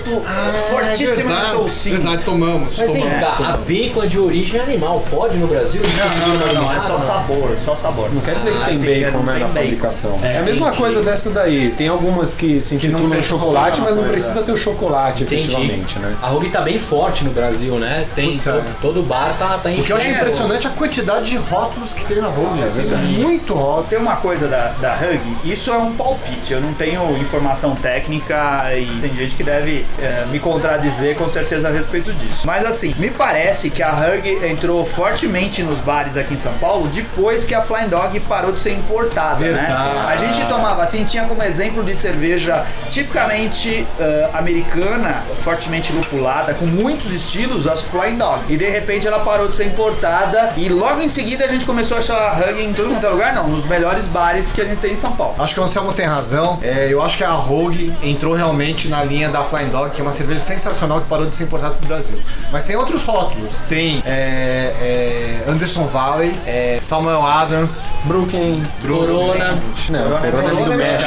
fortíssimo 0.70 0.96
de 0.96 1.04
é 1.04 1.14
verdade, 1.25 1.52
toucinho. 1.56 1.96
verdade, 2.00 2.23
tomamos. 2.25 2.78
Mas 2.78 2.92
vem 2.92 3.00
tomamos, 3.02 3.20
cá, 3.20 3.28
a 3.28 3.37
tomamos. 3.37 3.66
bacon 3.66 4.02
é 4.02 4.06
de 4.06 4.18
origem 4.18 4.61
animal, 4.61 5.04
pode 5.11 5.38
no 5.38 5.46
Brasil? 5.46 5.82
Não, 5.82 6.28
não, 6.28 6.54
não, 6.54 6.62
não, 6.64 6.73
é 6.76 6.80
só 6.80 6.92
Não. 6.94 7.00
sabor, 7.00 7.56
só 7.64 7.76
sabor. 7.76 8.12
Não 8.12 8.20
quer 8.20 8.37
dizer 8.37 8.52
que 8.52 8.62
Ah, 8.62 8.66
tem 8.66 8.78
bacon 8.78 9.11
não 9.18 9.23
né, 9.25 9.32
na 9.38 9.38
bacon. 9.46 9.54
fabricação. 9.54 10.20
É, 10.23 10.26
É, 10.35 10.38
a 10.38 10.42
mesma 10.42 10.66
entendi. 10.68 10.82
coisa 10.82 11.02
dessa 11.02 11.30
daí. 11.30 11.70
Tem 11.76 11.88
algumas 11.88 12.35
que 12.35 12.61
se 12.62 12.75
não 12.75 12.80
intitulam 12.82 13.11
tem 13.11 13.23
chocolate, 13.23 13.80
mas 13.80 13.90
não 13.90 14.02
chocolate, 14.02 14.12
precisa 14.12 14.42
ter 14.42 14.52
o 14.52 14.56
chocolate, 14.56 15.23
Entendi. 15.23 15.42
efetivamente, 15.42 15.99
né? 15.99 16.16
A 16.23 16.26
Rogue 16.28 16.49
tá 16.50 16.61
bem 16.61 16.78
forte 16.78 17.25
no 17.25 17.30
Brasil, 17.30 17.75
né? 17.76 18.06
Tem 18.14 18.38
Puta. 18.38 18.52
to- 18.52 18.62
todo 18.82 19.02
bar 19.02 19.35
tá, 19.38 19.58
tá 19.62 19.70
O 19.70 19.82
que 19.82 19.90
eu 19.92 19.96
acho 19.96 20.08
impressionante 20.08 20.66
é 20.66 20.70
a 20.70 20.73
quantidade 20.73 21.30
de 21.30 21.37
rótulos 21.37 21.92
que 21.92 22.04
tem 22.04 22.18
na 22.18 22.28
Rogue. 22.28 22.61
verdade. 22.73 23.02
Muito 23.18 23.54
rótulo. 23.54 23.87
Tem 23.88 23.99
uma 23.99 24.16
coisa 24.16 24.46
da, 24.49 24.68
da 24.80 24.94
Hug, 24.94 25.20
isso 25.44 25.70
é 25.70 25.76
um 25.78 25.92
palpite, 25.94 26.54
eu 26.56 26.62
não 26.62 26.72
tenho 26.72 27.16
informação 27.18 27.75
técnica 27.75 28.75
e 28.75 28.86
tem 29.00 29.14
gente 29.14 29.34
que 29.34 29.44
deve 29.44 29.84
eh, 30.00 30.26
me 30.30 30.38
contradizer 30.38 31.14
com 31.16 31.28
certeza 31.28 31.68
a 31.68 31.70
respeito 31.70 32.12
disso. 32.14 32.46
Mas 32.46 32.64
assim, 32.64 32.94
me 32.96 33.10
parece 33.10 33.70
que 33.70 33.82
a 33.82 33.92
Hug 33.92 34.46
entrou 34.46 34.84
fortemente 34.84 35.62
nos 35.62 35.80
bares 35.80 36.16
aqui 36.16 36.34
em 36.34 36.38
São 36.38 36.54
Paulo 36.54 36.88
depois 36.88 37.44
que 37.44 37.54
a 37.54 37.60
Flying 37.60 37.88
Dog 37.88 38.18
parou 38.20 38.52
de 38.52 38.60
ser 38.60 38.72
importada, 38.72 39.44
né? 39.44 39.52
Verdade. 39.52 40.12
A 40.12 40.16
gente 40.16 40.46
tomava 40.48 40.82
assim, 40.82 41.04
tinha 41.04 41.25
como 41.25 41.42
exemplo 41.42 41.84
de 41.84 41.94
cerveja 41.94 42.64
tipicamente 42.88 43.86
eh, 43.98 44.30
americana, 44.32 45.22
fortemente 45.40 45.92
lupulada, 45.92 46.54
com 46.54 46.66
muitos 46.66 47.12
estilos, 47.12 47.66
as 47.66 47.82
Flying 47.82 48.16
Dog. 48.16 48.44
E 48.48 48.56
de 48.56 48.68
repente 48.68 49.06
ela 49.06 49.20
parou 49.20 49.48
de 49.48 49.56
ser 49.56 49.66
importada 49.66 50.52
e 50.56 50.68
logo 50.68 51.00
em 51.02 51.08
seguida 51.08 51.44
a 51.44 51.48
gente 51.48 51.66
começou 51.66 51.96
a 51.96 52.00
achar 52.00 52.16
a 52.16 52.50
Hug 52.50 52.62
em 52.62 52.72
todo 52.72 52.88
quanto 52.90 53.06
é 53.06 53.10
lugar, 53.10 53.34
não, 53.34 53.48
nos 53.48 53.66
melhores 53.66 54.06
bares 54.06 54.52
que 54.52 54.60
a 54.60 54.64
gente 54.64 54.78
tem 54.78 54.92
em 54.92 54.96
São 54.96 55.12
Paulo. 55.12 55.34
Acho 55.38 55.54
que 55.54 55.60
o 55.60 55.64
Anselmo 55.64 55.92
tem 55.92 56.06
razão. 56.06 56.46
Opinião, 56.47 56.59
é, 56.62 56.93
eu 56.93 57.03
acho 57.03 57.17
que 57.17 57.25
a 57.25 57.33
Rogue 57.33 57.93
entrou 58.03 58.35
realmente 58.35 58.88
na 58.88 59.03
linha 59.03 59.29
da 59.29 59.43
Flying 59.43 59.69
Dog, 59.69 59.91
que 59.91 60.00
é 60.00 60.05
uma 60.05 60.12
cerveja 60.12 60.41
sensacional 60.41 61.00
que 61.00 61.09
parou 61.09 61.26
de 61.26 61.35
ser 61.35 61.45
importada 61.45 61.75
pro 61.75 61.87
Brasil. 61.87 62.19
Mas 62.53 62.65
tem 62.65 62.76
outros 62.76 63.03
rótulos. 63.03 63.61
Tem 63.69 64.03
é, 64.07 65.43
é, 65.47 65.50
Anderson 65.50 65.87
Valley, 65.87 66.35
é, 66.47 66.79
Samuel 66.81 67.25
Adams, 67.25 67.95
Brooklyn. 68.05 68.65
Corona. 68.87 69.59
Não, 69.88 70.03
Corona 70.03 70.21
Corona, 70.21 70.25
é 70.25 70.29
é 70.29 70.31
do 70.31 70.57
Corona, 70.57 70.76
México. 70.76 71.07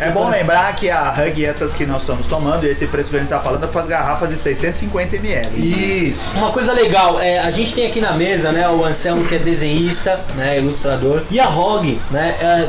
É 0.04 0.10
bom 0.10 0.28
lembrar 0.28 0.74
que 0.76 0.90
a 0.90 1.10
Hug, 1.12 1.44
essas 1.44 1.72
que 1.72 1.86
nós 1.86 2.02
estamos 2.02 2.26
tomando, 2.26 2.64
esse 2.64 2.86
preço 2.86 3.10
que 3.10 3.16
a 3.16 3.18
gente 3.20 3.28
tá 3.28 3.40
falando 3.40 3.64
é 3.64 3.66
para 3.66 3.80
as 3.80 3.86
garrafas 3.86 4.28
de 4.28 4.36
650 4.36 5.16
ml. 5.16 5.48
Isso. 5.56 6.36
Uma 6.36 6.50
coisa 6.50 6.72
legal, 6.72 7.20
é, 7.20 7.38
a 7.38 7.50
gente 7.50 7.72
tem 7.72 7.86
aqui 7.86 8.00
na 8.00 8.12
mesa, 8.12 8.52
né, 8.52 8.68
o 8.68 8.84
Anselmo 8.84 9.24
que 9.24 9.34
é 9.34 9.38
desenhista, 9.38 10.20
né, 10.36 10.58
ilustrador, 10.58 11.22
e 11.30 11.40
a 11.40 11.46
Rog, 11.46 12.00
né, 12.10 12.36
é, 12.40 12.68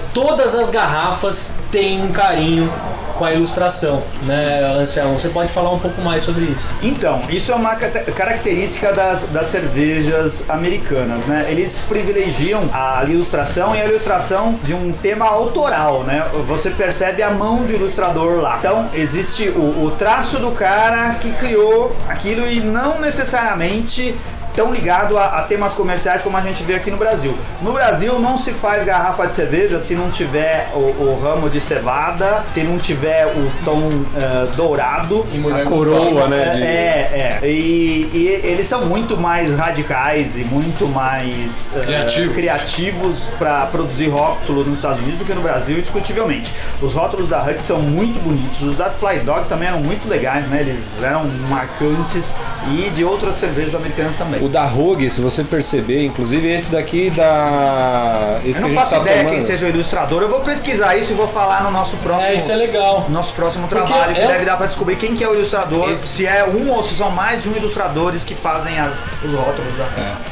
as 0.60 0.70
garrafas 0.70 1.56
têm 1.72 2.04
um 2.04 2.12
carinho 2.12 2.72
com 3.16 3.26
a 3.26 3.34
ilustração, 3.34 4.04
né, 4.26 4.78
Anselmo? 4.78 5.18
Você 5.18 5.30
pode 5.30 5.52
falar 5.52 5.72
um 5.72 5.80
pouco 5.80 6.02
mais 6.02 6.24
sobre 6.24 6.46
isso? 6.46 6.70
Então, 6.82 7.24
isso 7.30 7.52
é 7.52 7.56
uma 7.56 7.76
característica 7.76 8.92
das, 8.94 9.24
das 9.24 9.48
cervejas 9.48 10.50
americanas, 10.50 11.26
né? 11.26 11.46
Eles 11.50 11.80
privilegiam 11.88 12.70
a 12.74 13.04
ilustração 13.08 13.76
e 13.76 13.82
a 13.82 13.86
ilustração 13.86 14.60
de 14.64 14.74
um 14.74 14.92
tema 14.92 15.26
autoral, 15.26 16.04
né? 16.04 16.26
Você 16.46 16.70
percebe 16.70 17.24
a 17.24 17.32
mão 17.32 17.64
do 17.64 17.72
ilustrador 17.72 18.42
lá. 18.42 18.58
Então, 18.60 18.90
existe 18.94 19.50
o, 19.50 19.86
o 19.86 19.92
traço 19.98 20.40
do 20.40 20.52
cara 20.52 21.16
que 21.16 21.32
criou 21.34 21.96
aquilo 22.10 22.46
e 22.46 22.60
não 22.60 23.00
necessariamente 23.00 24.16
tão 24.56 24.72
ligado 24.74 25.18
a, 25.18 25.40
a 25.40 25.42
temas 25.44 25.74
comerciais 25.74 26.22
como 26.22 26.38
a 26.38 26.42
gente 26.42 26.64
vê 26.64 26.76
aqui 26.76 26.90
no 26.92 26.98
Brasil. 26.98 27.38
No 27.62 27.72
Brasil 27.74 28.20
não 28.20 28.38
se 28.38 28.52
faz 28.54 28.84
garrafa 28.86 29.28
de 29.28 29.36
cerveja 29.36 29.80
se 29.80 29.96
não 29.96 30.10
tiver 30.10 30.70
o, 30.74 30.80
o 30.80 31.20
ramo 31.22 31.50
de 31.50 31.60
cevada, 31.60 32.44
se 32.48 32.62
não 32.64 32.78
tiver 32.78 33.26
o 33.28 33.52
tom 33.64 34.04
eh, 34.16 34.48
dourado. 34.56 35.26
E 35.32 35.38
A 35.52 35.66
coroa, 35.66 36.00
gostosa. 36.06 36.28
né? 36.28 36.50
de- 36.52 36.64
É, 36.64 37.40
é. 37.44 37.48
E, 37.48 38.10
e 38.14 38.28
eles 38.44 38.66
são 38.68 38.86
muito 38.86 39.18
mais 39.18 39.56
radicais 39.58 40.38
e 40.38 40.44
muito 40.44 40.88
mais 40.88 41.72
eh, 41.76 41.80
Criativos. 41.86 42.36
criativos 42.36 43.30
para 43.38 43.66
produzir 43.68 44.08
rótulo 44.10 44.64
nos 44.64 44.78
Estados 44.78 45.00
Unidos 45.00 45.20
do 45.20 45.26
que 45.26 45.34
no 45.34 45.42
Brasil, 45.42 45.78
indiscutivelmente. 45.78 46.54
Os 46.82 46.94
rótulos 46.94 47.28
da 47.28 47.42
Hug 47.44 47.62
são 47.62 47.80
muito 47.80 48.20
bonitos, 48.24 48.62
os 48.62 48.76
da 48.76 48.90
Fly 48.90 49.20
Dog 49.20 49.48
também 49.48 49.68
eram 49.68 49.80
muito 49.80 50.08
legais, 50.08 50.48
né? 50.48 50.62
Eles 50.62 51.02
eram 51.04 51.26
marcantes 51.50 52.34
e 52.70 52.90
de 52.90 53.04
outras 53.04 53.36
cervejas 53.36 53.76
americanas 53.76 54.16
também. 54.18 54.44
O 54.44 54.50
da 54.50 54.66
Rogue, 54.66 55.10
se 55.10 55.22
você 55.22 55.44
perceber, 55.44 56.06
inclusive 56.06 56.52
esse 56.54 56.72
daqui 56.72 57.10
da. 57.10 58.40
Esse 58.46 58.50
Eu 58.50 58.54
que 58.54 58.60
não 58.62 58.68
a 58.68 58.70
gente 58.70 58.80
faço 58.80 58.96
tá 58.96 59.02
ideia 59.02 59.18
tomando. 59.18 59.34
quem 59.34 59.42
seja 59.42 59.66
o 59.66 59.70
ilustrador, 59.70 60.22
eu 60.22 60.30
vou 60.30 60.42
pesquisar 60.42 60.96
isso 60.96 61.12
e 61.14 61.16
vou 61.16 61.28
falar 61.28 61.64
no 61.64 61.72
nosso 61.72 61.98
próximo. 61.98 62.32
É, 62.32 62.36
isso 62.36 62.52
é 62.52 62.56
legal. 62.56 63.06
Nosso 63.10 63.34
próximo 63.34 63.68
Porque 63.68 63.84
trabalho, 63.86 64.14
que 64.14 64.22
é- 64.22 64.28
deve 64.28 64.46
dar 64.46 64.58
pra 64.58 64.68
descobrir 64.68 64.96
quem 64.96 65.14
que 65.14 65.24
é 65.24 65.28
o 65.30 65.34
ilustrador, 65.36 65.90
Esse- 65.90 66.08
se 66.08 66.26
é 66.26 66.44
um 66.46 66.72
ou 66.72 66.82
se 66.84 66.96
são 66.96 67.10
mais 67.12 67.44
de 67.44 67.50
um 67.50 67.56
ilustradores 67.56 68.24
que 68.24 68.36
fazem 68.36 68.80
as, 68.80 69.02
os 69.24 69.34
rótulos 69.34 69.74
da 69.78 69.86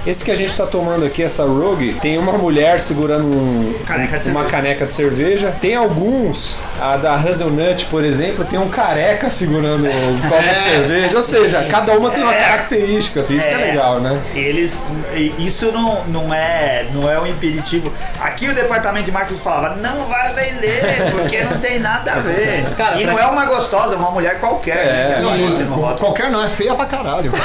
Esse 0.06 0.24
que 0.24 0.32
a 0.32 0.36
gente 0.36 0.56
tá 0.56 0.66
tomando 0.66 1.06
aqui, 1.06 1.22
essa 1.24 1.44
Rogue, 1.44 1.94
tem 2.02 2.18
uma 2.18 2.34
mulher 2.34 2.80
segurando 2.80 3.26
um- 3.26 3.74
Caneca 3.86 4.18
de 4.20 4.30
uma 4.30 4.42
cerveja. 4.42 4.50
caneca 4.58 4.86
de 4.86 4.94
cerveja. 4.94 5.56
Tem 5.62 5.76
alguns, 5.76 6.64
a 6.80 6.98
da 6.98 7.14
Hazelnut, 7.16 7.86
por 7.86 8.04
exemplo, 8.04 8.44
tem 8.46 8.60
um 8.60 8.70
careca 8.70 9.30
segurando 9.30 9.86
um 9.86 10.30
copo 10.30 10.42
de 10.44 10.72
cerveja. 10.72 11.18
Ou 11.18 11.24
seja, 11.24 11.64
cada 11.70 11.94
uma 11.98 12.10
tem 12.12 12.23
uma 12.24 12.34
É. 12.36 12.44
característica, 12.44 13.20
assim, 13.20 13.38
isso 13.38 13.48
que 13.48 13.54
é 13.54 13.62
É. 13.62 13.66
legal, 13.72 14.00
né? 14.00 14.20
Eles. 14.34 14.82
Isso 15.38 15.72
não, 15.72 16.04
não, 16.06 16.34
é, 16.34 16.86
não 16.94 17.10
é 17.10 17.20
um 17.20 17.28
impeditivo. 17.28 17.92
Aqui 18.44 18.52
o 18.52 18.56
departamento 18.56 19.06
de 19.06 19.12
marketing 19.14 19.40
falava, 19.40 19.76
não 19.78 20.04
vai 20.06 20.34
vender, 20.34 20.82
porque 21.12 21.42
não 21.46 21.58
tem 21.60 21.80
nada 21.80 22.12
a 22.12 22.20
ver. 22.20 22.66
Cara, 22.76 23.02
e 23.02 23.06
não 23.06 23.18
é 23.18 23.26
uma 23.26 23.46
gostosa, 23.46 23.94
é 23.94 23.98
uma 23.98 24.12
mulher 24.12 24.38
qualquer. 24.42 24.76
É. 24.86 25.22
né, 25.22 25.56
que 25.58 25.64
Não, 25.64 25.76
rótulo. 25.78 25.98
qualquer 26.00 26.30
não, 26.30 26.44
é 26.44 26.48
feia 26.48 26.76
pra 26.76 26.86
caralho. 26.86 27.32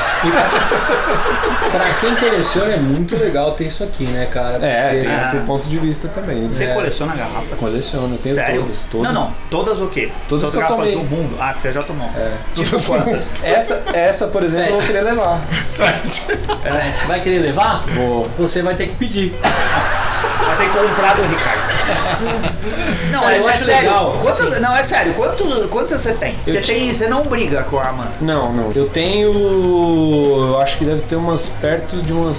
Pra 1.71 1.95
quem 2.01 2.17
coleciona 2.17 2.73
é 2.73 2.77
muito 2.79 3.15
legal 3.15 3.53
ter 3.53 3.65
isso 3.65 3.85
aqui, 3.85 4.05
né, 4.07 4.27
cara? 4.27 4.59
É, 4.65 4.89
Porque- 4.89 5.01
tem 5.07 5.15
Ah. 5.15 5.21
esse 5.21 5.37
ponto 5.41 5.69
de 5.69 5.79
vista 5.79 6.09
também. 6.09 6.49
Você 6.49 6.65
né? 6.67 6.75
coleciona 6.75 7.15
garrafas? 7.15 7.59
Coleciono, 7.61 8.15
eu 8.15 8.19
tenho 8.19 8.35
Sério? 8.35 8.63
todas, 8.63 8.83
todas. 8.91 9.13
Não, 9.13 9.21
não. 9.25 9.35
Todas 9.51 9.79
o 9.81 9.87
quê? 9.89 10.11
Todas 10.29 10.45
eu 10.47 10.51
garrafas 10.53 10.77
tomei. 10.79 10.93
do 10.97 11.05
mundo. 11.05 11.37
Ah, 11.39 11.53
que 11.53 11.61
você 11.63 11.73
já 11.73 11.83
tomou. 11.83 12.09
Tipo 12.55 12.83
quantas? 12.83 13.45
Essa, 13.45 13.83
essa, 13.93 14.27
por 14.29 14.43
exemplo, 14.43 14.71
eu 14.71 14.79
vou 14.79 14.87
querer 14.87 15.03
levar. 15.03 15.39
Sete. 15.67 16.27
Vai 17.07 17.21
querer 17.21 17.39
levar? 17.41 17.85
Vou. 17.95 18.27
Você 18.39 18.63
vai 18.63 18.75
ter 18.75 18.89
que 18.89 18.95
pedir. 18.95 19.35
Vai 20.47 20.57
ter 20.57 20.71
que 20.71 20.79
comprar 20.79 21.17
do 21.17 21.23
Ricardo. 21.23 21.69
Não, 23.13 23.21
Cara, 23.21 23.35
é, 23.35 23.39
eu 23.41 23.49
é 23.49 23.53
acho 23.53 23.65
sério. 23.65 23.89
legal, 23.89 24.19
Quantas- 24.21 24.41
assim. 24.53 24.61
Não, 24.61 24.77
é 24.77 24.83
sério. 24.83 25.15
Quanto, 25.15 25.69
quantas 25.69 26.01
você 26.01 26.13
tem? 26.13 26.35
Você 26.45 26.61
te- 26.61 26.73
tem. 26.73 26.93
Você 26.93 27.09
não 27.09 27.23
briga 27.25 27.63
com 27.65 27.79
a 27.79 27.89
Amanda. 27.89 28.13
Não, 28.21 28.53
não. 28.53 28.73
Eu 28.75 28.89
tenho. 28.89 29.33
Eu 29.35 30.61
acho 30.61 30.79
que 30.79 30.85
deve 30.85 31.03
ter 31.03 31.17
umas 31.17 31.49
perto 31.49 31.97
de 32.03 32.13
umas 32.13 32.37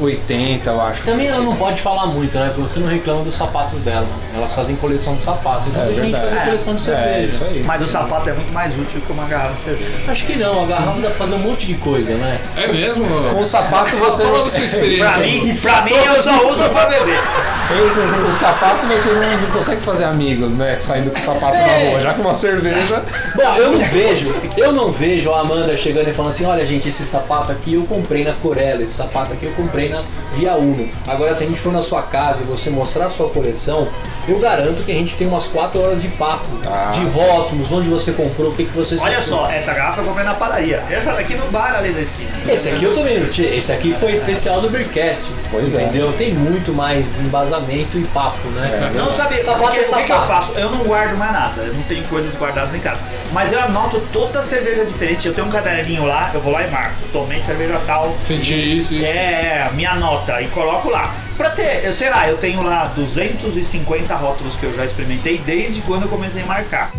80, 0.00 0.70
eu 0.70 0.80
acho. 0.80 1.02
Também 1.04 1.26
ela 1.28 1.40
não 1.40 1.56
pode 1.56 1.80
falar 1.80 2.06
muito, 2.06 2.36
né? 2.38 2.52
Você 2.56 2.78
não 2.78 2.88
reclama 2.88 3.22
dos 3.24 3.34
sapatos 3.34 3.80
dela. 3.82 4.06
Elas 4.34 4.54
fazem 4.54 4.76
coleção 4.76 5.16
de 5.16 5.22
sapato. 5.24 5.62
Então 5.68 5.82
É 5.82 5.86
a 5.86 5.88
gente 5.88 6.00
verdade. 6.12 6.26
fazer 6.28 6.44
coleção 6.44 6.74
de 6.74 6.80
É, 6.80 6.84
cerveja. 6.84 7.28
isso 7.34 7.44
aí. 7.44 7.62
Mas 7.64 7.82
o 7.82 7.86
sapato 7.86 8.28
é 8.28 8.32
muito 8.32 8.52
mais 8.52 8.78
útil 8.78 9.00
que 9.00 9.12
uma 9.12 9.24
garrafa 9.26 9.54
de 9.54 9.60
cerveja. 9.60 9.90
Acho 10.08 10.24
que 10.26 10.36
não, 10.36 10.64
a 10.64 10.66
garrafa 10.66 11.00
dá 11.00 11.08
pra 11.08 11.16
fazer 11.16 11.34
um 11.34 11.38
monte 11.40 11.66
de 11.66 11.74
coisa, 11.74 12.14
né? 12.14 12.38
É 12.56 12.68
mesmo? 12.68 13.04
Com 13.32 13.40
o 13.40 13.44
sapato 13.44 13.96
você. 13.96 14.24
Fala 14.24 14.44
da 14.44 14.50
sua 14.50 14.64
experiência. 14.64 15.08
Pra 15.08 15.18
mim, 15.18 15.56
pra 15.56 15.82
mim 15.82 15.92
eu 15.92 16.22
só 16.22 16.46
uso 16.48 16.68
pra 16.70 16.86
beber. 16.86 17.18
O 18.28 18.32
sapato 18.32 18.86
você 18.86 19.10
não, 19.12 19.36
não 19.42 19.50
consegue 19.50 19.80
fazer 19.82 20.04
amigos, 20.04 20.54
né? 20.54 20.76
Saindo 20.80 21.10
com 21.10 21.18
o 21.18 21.22
sapato 21.22 21.56
É. 21.56 21.84
na 21.84 21.90
rua, 21.90 22.00
já 22.00 22.14
com 22.14 22.22
uma 22.22 22.34
cerveja. 22.34 23.02
Bom, 23.34 23.54
eu 23.56 23.72
não 23.72 23.84
vejo, 23.84 24.34
eu 24.56 24.72
não 24.72 24.90
vejo 24.90 25.30
a 25.32 25.40
Amanda 25.40 25.76
chegando 25.76 26.08
e 26.08 26.12
falando 26.12 26.30
assim, 26.30 26.46
olha 26.46 26.64
gente, 26.64 26.88
esse 26.88 27.04
sapato 27.04 27.52
aqui 27.52 27.74
eu 27.74 27.82
comprei 27.84 28.24
na 28.24 28.32
Corella, 28.34 28.82
esse 28.82 28.94
sapato 28.94 29.32
aqui 29.34 29.46
eu 29.46 29.52
comprei 29.52 29.87
na 29.88 30.02
Via 30.34 30.54
Uno. 30.54 30.88
Agora 31.06 31.34
se 31.34 31.44
a 31.44 31.46
gente 31.46 31.58
for 31.58 31.72
na 31.72 31.82
sua 31.82 32.02
casa 32.02 32.42
e 32.42 32.44
você 32.46 32.70
mostrar 32.70 33.06
a 33.06 33.10
sua 33.10 33.28
coleção, 33.30 33.88
eu 34.26 34.38
garanto 34.38 34.82
que 34.82 34.92
a 34.92 34.94
gente 34.94 35.14
tem 35.14 35.26
umas 35.26 35.46
4 35.46 35.80
horas 35.80 36.02
de 36.02 36.08
papo, 36.08 36.44
Ah, 36.66 36.90
de 36.92 37.00
sim. 37.00 37.08
rótulos, 37.10 37.72
onde 37.72 37.88
você 37.88 38.12
comprou, 38.12 38.50
o 38.50 38.54
que, 38.54 38.64
que 38.66 38.76
você 38.76 38.96
Olha 39.00 39.18
sentiu. 39.20 39.36
só, 39.36 39.50
essa 39.50 39.72
garrafa 39.72 40.00
eu 40.00 40.04
comprei 40.04 40.24
na 40.24 40.34
padaria. 40.34 40.82
Essa 40.90 41.12
daqui 41.14 41.34
no 41.34 41.46
bar 41.50 41.74
ali 41.76 41.90
da 41.92 42.00
esquina. 42.00 42.28
Esse 42.46 42.68
aqui 42.70 42.84
eu 42.84 42.94
também 42.94 43.20
não 43.20 43.28
tinha. 43.30 43.48
Esse 43.54 43.72
aqui 43.72 43.92
foi 43.94 44.12
especial 44.12 44.60
do 44.60 44.68
Beercast. 44.68 45.32
Pois 45.50 45.72
é. 45.72 45.82
entendeu? 45.82 46.12
Tem 46.12 46.34
muito 46.34 46.72
mais 46.74 47.20
embasamento 47.20 47.96
e 47.98 48.04
papo, 48.08 48.46
né? 48.50 48.92
Não 48.94 49.10
sabe, 49.10 49.42
Sapato 49.42 49.64
porque, 49.64 49.78
é 49.78 49.80
o 49.80 49.84
que, 49.84 50.04
que 50.04 50.12
eu 50.12 50.16
sapato. 50.16 50.26
faço? 50.28 50.58
Eu 50.58 50.70
não 50.70 50.84
guardo 50.84 51.16
mais 51.16 51.32
nada, 51.32 51.62
eu 51.62 51.72
não 51.74 51.82
tenho 51.84 52.04
coisas 52.08 52.34
guardadas 52.36 52.74
em 52.74 52.80
casa. 52.80 53.00
Mas 53.32 53.52
eu 53.52 53.60
anoto 53.60 54.00
toda 54.12 54.42
cerveja 54.42 54.84
diferente. 54.84 55.28
Eu 55.28 55.34
tenho 55.34 55.46
um 55.46 55.50
caderninho 55.50 56.04
lá, 56.04 56.30
eu 56.34 56.40
vou 56.40 56.52
lá 56.52 56.66
e 56.66 56.70
marco. 56.70 56.96
Tomei 57.12 57.40
cerveja 57.40 57.80
tal. 57.86 58.14
Senti 58.18 58.76
isso, 58.76 58.94
isso. 58.94 59.04
É, 59.04 59.70
minha 59.74 59.94
nota 59.94 60.40
e 60.40 60.48
coloco 60.48 60.88
lá. 60.90 61.14
Pra 61.36 61.50
ter, 61.50 61.84
eu 61.84 61.92
sei 61.92 62.10
lá, 62.10 62.28
eu 62.28 62.36
tenho 62.36 62.62
lá 62.62 62.86
250 62.96 64.14
rótulos 64.14 64.56
que 64.56 64.64
eu 64.64 64.74
já 64.74 64.84
experimentei 64.84 65.38
desde 65.38 65.82
quando 65.82 66.02
eu 66.02 66.08
comecei 66.08 66.42
a 66.42 66.46
marcar. 66.46 66.90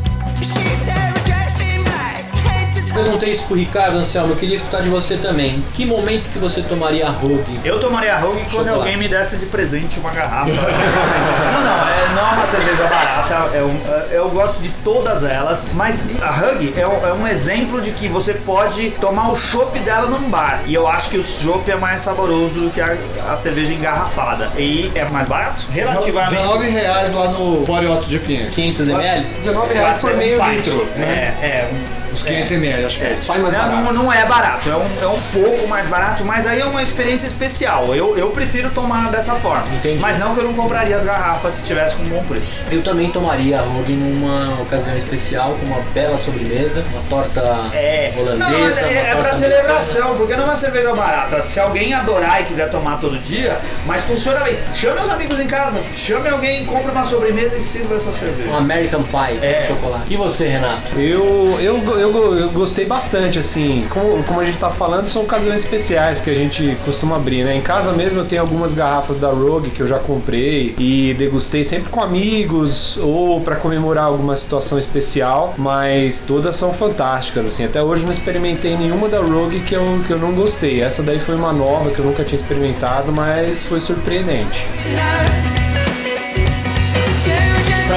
Perguntei 3.04 3.32
isso 3.32 3.46
pro 3.46 3.56
Ricardo, 3.56 3.98
Anselmo, 3.98 4.34
eu 4.34 4.36
queria 4.38 4.56
escutar 4.56 4.82
de 4.82 4.90
você 4.90 5.18
também. 5.18 5.64
Que 5.74 5.86
momento 5.86 6.30
que 6.32 6.38
você 6.40 6.62
tomaria 6.62 7.08
a 7.08 7.10
Rogue? 7.10 7.60
Eu 7.64 7.80
tomaria 7.80 8.14
a 8.14 8.20
Rogue 8.20 8.44
quando 8.52 8.68
alguém 8.70 8.98
me 8.98 9.08
desse 9.08 9.38
de 9.38 9.46
presente 9.46 10.00
uma 10.00 10.12
garrafa. 10.12 10.50
não, 10.52 11.64
não, 11.64 11.88
é, 11.88 12.10
não 12.16 12.30
é 12.30 12.34
uma 12.34 12.48
cerveja 12.48 12.84
barata. 12.88 13.56
É 13.56 13.62
um, 13.64 13.78
é- 13.88 14.08
eu 14.18 14.30
gosto 14.30 14.62
de 14.62 14.70
todas 14.84 15.24
elas, 15.24 15.66
mas 15.74 16.06
a 16.22 16.30
Hug 16.32 16.74
é 16.78 16.86
um, 16.88 17.08
é 17.08 17.14
um 17.14 17.28
exemplo 17.28 17.80
de 17.82 17.92
que 17.92 18.08
você 18.08 18.34
pode 18.34 18.92
tomar 18.92 19.32
o 19.32 19.36
chopp 19.36 19.78
dela 19.80 20.08
num 20.08 20.30
bar. 20.30 20.62
E 20.66 20.74
eu 20.74 20.88
acho 20.88 21.10
que 21.10 21.18
o 21.18 21.24
chopp 21.24 21.70
é 21.72 21.76
mais 21.76 22.02
saboroso 22.02 22.60
do 22.60 22.70
que 22.70 22.82
a, 22.82 22.96
a 23.32 23.38
cerveja 23.38 23.72
engarrafada. 23.74 24.50
E 24.58 24.92
é 24.96 25.06
mais 25.06 25.28
barato? 25.28 25.64
Relativamente. 25.72 26.36
19 26.36 26.70
reais 26.70 27.14
lá 27.14 27.28
no 27.30 27.66
Porioto 27.66 28.08
de 28.08 28.20
Pinheiros. 28.20 28.54
500 28.56 28.90
ml? 28.90 29.24
19 29.24 29.74
reais 29.74 29.98
por 29.98 30.16
meio 30.16 30.44
litro. 30.50 30.88
É, 30.98 31.34
é. 31.42 31.70
um- 31.72 31.99
Os 32.20 32.24
500 32.26 32.52
ml, 32.52 32.86
acho 32.86 33.00
que 33.00 33.06
é. 33.06 33.18
Sai 33.22 33.40
mais 33.40 33.54
Não, 33.54 33.62
barato. 33.62 33.84
não, 33.84 34.04
não 34.04 34.14
é 34.14 34.26
barato, 34.26 34.70
é 34.70 34.76
um, 34.76 34.90
é 35.04 35.08
um 35.08 35.20
pouco 35.34 35.68
mais 35.68 35.88
barato, 35.88 36.26
mas 36.26 36.46
aí 36.46 36.60
é 36.60 36.66
uma 36.66 36.84
experiência 36.84 37.28
especial. 37.28 37.96
Eu, 37.96 38.18
eu 38.18 38.30
prefiro 38.32 38.70
tomar 38.72 39.10
dessa 39.10 39.36
forma. 39.36 39.66
Entendi. 39.76 40.00
Mas 40.00 40.18
não 40.20 40.34
que 40.34 40.42
eu 40.42 40.44
não 40.46 40.54
compraria 40.54 40.98
as 40.98 41.04
garrafas 41.04 41.56
se 41.56 41.64
tivesse 41.64 41.96
com 41.96 42.04
um 42.04 42.10
bom 42.10 42.24
preço. 42.24 42.46
Eu 42.72 42.82
também 42.84 43.10
tomaria 43.10 43.60
a 43.60 43.62
Rogue 43.62 43.94
numa 43.94 44.62
ocasião 44.62 44.98
especial, 44.98 45.52
com 45.60 45.66
uma 45.66 45.80
bela 45.94 46.18
sobremesa, 46.18 46.84
uma 46.92 47.02
torta 47.10 47.40
É, 47.74 48.12
holandesa. 48.18 48.50
não, 48.52 48.60
mas 48.60 48.78
é, 48.78 48.82
uma 48.82 48.92
é 48.92 49.06
torta 49.14 49.30
pra 49.30 49.38
celebração, 49.38 50.18
porque 50.18 50.36
não 50.36 50.44
é 50.44 50.48
uma 50.48 50.56
cerveja 50.56 50.94
barata. 50.94 51.42
Se 51.42 51.60
alguém 51.60 51.94
adorar 51.94 52.42
e 52.42 52.46
quiser 52.46 52.70
tomar 52.70 53.00
todo 53.00 53.18
dia, 53.18 53.58
mas 53.86 54.04
funciona 54.04 54.42
bem. 54.42 54.58
Chame 54.74 55.00
os 55.00 55.10
amigos 55.10 55.40
em 55.40 55.48
casa, 55.48 55.82
chame 55.96 56.28
alguém, 56.30 56.66
compre 56.66 56.92
uma 56.92 57.04
sobremesa 57.06 57.56
e 57.56 57.62
sirva 57.62 57.96
essa 57.96 58.12
cerveja. 58.12 58.50
Um 58.50 58.58
American 58.58 59.04
Pie 59.04 59.40
É. 59.42 59.60
de 59.62 59.68
chocolate. 59.68 60.04
E 60.10 60.18
você, 60.18 60.48
Renato? 60.48 61.00
Eu, 61.00 61.58
eu, 61.62 62.00
eu 62.00 62.09
eu, 62.18 62.38
eu 62.38 62.50
gostei 62.50 62.86
bastante, 62.86 63.40
assim. 63.40 63.86
Como, 63.90 64.24
como 64.24 64.40
a 64.40 64.44
gente 64.44 64.58
tá 64.58 64.70
falando, 64.70 65.08
são 65.08 65.24
ocasiões 65.24 65.64
especiais 65.64 66.20
que 66.20 66.30
a 66.30 66.34
gente 66.34 66.78
costuma 66.86 67.16
abrir, 67.16 67.44
né? 67.44 67.56
Em 67.56 67.62
casa 67.62 67.92
mesmo 67.92 68.20
eu 68.20 68.26
tenho 68.26 68.42
algumas 68.42 68.74
garrafas 68.74 69.18
da 69.18 69.30
Rogue 69.30 69.70
que 69.70 69.82
eu 69.82 69.88
já 69.88 70.00
comprei 70.00 70.76
e 70.78 71.14
degustei 71.18 71.64
sempre 71.64 71.90
com 71.90 72.02
amigos 72.02 72.98
ou 72.98 73.42
pra 73.42 73.56
comemorar 73.56 74.06
alguma 74.06 74.36
situação 74.36 74.80
especial, 74.80 75.54
mas 75.58 76.24
todas 76.26 76.56
são 76.56 76.74
fantásticas, 76.74 77.46
assim. 77.46 77.66
Até 77.66 77.82
hoje 77.82 78.04
não 78.04 78.12
experimentei 78.12 78.76
nenhuma 78.76 79.08
da 79.08 79.20
Rogue 79.20 79.60
que 79.62 79.76
eu, 79.76 79.84
que 80.06 80.12
eu 80.12 80.20
não 80.20 80.34
gostei. 80.34 80.82
Essa 80.82 81.04
daí 81.04 81.20
foi 81.20 81.36
uma 81.36 81.54
nova 81.54 81.90
que 81.92 82.00
eu 82.00 82.06
nunca 82.06 82.24
tinha 82.24 82.40
experimentado, 82.40 83.12
mas 83.12 83.66
foi 83.66 83.80
surpreendente. 83.80 84.68
Pra 84.84 85.59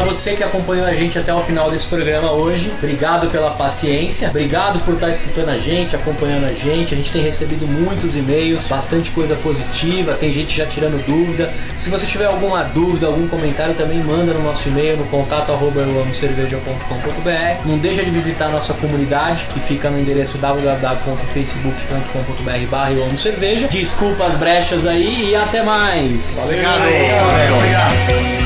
você 0.02 0.36
que 0.36 0.42
acompanhou 0.42 0.86
a 0.86 0.94
gente 0.94 1.18
até 1.18 1.34
o 1.34 1.42
final 1.42 1.70
desse 1.70 1.86
programa 1.86 2.32
hoje, 2.32 2.72
obrigado 2.78 3.28
pela 3.30 3.50
paciência, 3.50 4.28
obrigado 4.28 4.80
por 4.80 4.94
estar 4.94 5.10
escutando 5.10 5.50
a 5.50 5.58
gente, 5.58 5.94
acompanhando 5.96 6.46
a 6.46 6.52
gente. 6.52 6.94
A 6.94 6.96
gente 6.96 7.12
tem 7.12 7.22
recebido 7.22 7.66
muitos 7.66 8.16
e-mails, 8.16 8.66
bastante 8.68 9.10
coisa 9.10 9.34
positiva, 9.36 10.14
tem 10.14 10.32
gente 10.32 10.56
já 10.56 10.64
tirando 10.66 11.04
dúvida. 11.06 11.52
Se 11.76 11.90
você 11.90 12.06
tiver 12.06 12.24
alguma 12.26 12.62
dúvida, 12.62 13.06
algum 13.06 13.28
comentário, 13.28 13.74
também 13.74 13.98
manda 13.98 14.32
no 14.32 14.42
nosso 14.42 14.68
e-mail 14.68 14.96
no 14.96 15.04
contato 15.06 15.52
arroba 15.52 15.80
euamocerveja.com.br. 15.80 17.66
Não 17.66 17.78
deixa 17.78 18.04
de 18.04 18.10
visitar 18.10 18.46
a 18.46 18.50
nossa 18.50 18.74
comunidade, 18.74 19.46
que 19.52 19.60
fica 19.60 19.90
no 19.90 20.00
endereço 20.00 20.38
www.facebook.com.br 20.38 22.66
barra 22.70 22.92
Eu 22.92 23.04
Amo 23.04 23.18
Cerveja. 23.18 23.66
Desculpa 23.68 24.26
as 24.26 24.34
brechas 24.34 24.86
aí 24.86 25.30
e 25.30 25.36
até 25.36 25.62
mais! 25.62 26.42
Obrigado. 26.44 26.82
Obrigado. 27.56 28.41